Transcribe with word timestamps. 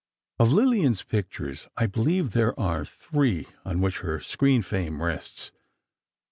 Of 0.39 0.51
Lillian's 0.51 1.03
pictures, 1.03 1.67
I 1.77 1.85
believe 1.85 2.31
there 2.31 2.59
are 2.59 2.85
three 2.85 3.45
on 3.63 3.81
which 3.81 3.99
her 3.99 4.19
screen 4.19 4.63
fame 4.63 4.99
rests. 4.99 5.51